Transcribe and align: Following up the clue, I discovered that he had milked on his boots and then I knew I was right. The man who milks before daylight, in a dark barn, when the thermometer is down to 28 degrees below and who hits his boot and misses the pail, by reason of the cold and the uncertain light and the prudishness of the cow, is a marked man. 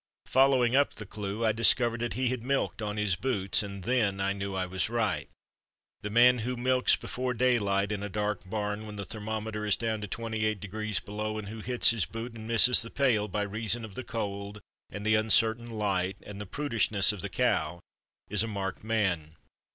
Following 0.25 0.75
up 0.75 0.95
the 0.95 1.05
clue, 1.05 1.45
I 1.45 1.51
discovered 1.51 1.99
that 1.99 2.15
he 2.15 2.29
had 2.29 2.41
milked 2.41 2.81
on 2.81 2.97
his 2.97 3.15
boots 3.15 3.61
and 3.61 3.83
then 3.83 4.19
I 4.19 4.33
knew 4.33 4.55
I 4.55 4.65
was 4.65 4.89
right. 4.89 5.29
The 6.01 6.09
man 6.09 6.39
who 6.39 6.57
milks 6.57 6.95
before 6.95 7.35
daylight, 7.35 7.91
in 7.91 8.01
a 8.01 8.09
dark 8.09 8.41
barn, 8.49 8.87
when 8.87 8.95
the 8.95 9.05
thermometer 9.05 9.63
is 9.63 9.77
down 9.77 10.01
to 10.01 10.07
28 10.07 10.59
degrees 10.59 10.99
below 10.99 11.37
and 11.37 11.49
who 11.49 11.59
hits 11.59 11.91
his 11.91 12.07
boot 12.07 12.33
and 12.33 12.47
misses 12.47 12.81
the 12.81 12.89
pail, 12.89 13.27
by 13.27 13.43
reason 13.43 13.85
of 13.85 13.93
the 13.93 14.03
cold 14.03 14.59
and 14.89 15.05
the 15.05 15.13
uncertain 15.13 15.69
light 15.69 16.17
and 16.23 16.41
the 16.41 16.47
prudishness 16.47 17.11
of 17.11 17.21
the 17.21 17.29
cow, 17.29 17.79
is 18.27 18.41
a 18.41 18.47
marked 18.47 18.83
man. 18.83 19.35